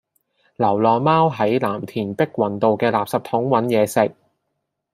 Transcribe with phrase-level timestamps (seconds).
[0.55, 4.15] 流浪貓喺藍田碧雲道嘅垃圾桶搵野食